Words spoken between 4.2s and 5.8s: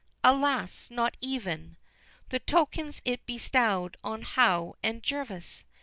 Howe and Jervis!